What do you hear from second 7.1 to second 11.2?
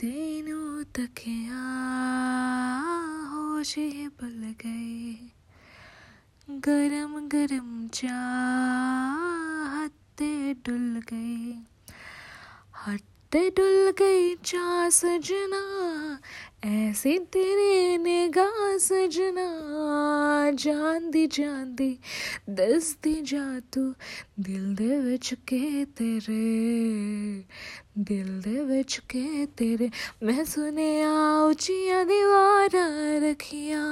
गरम चा हते डुल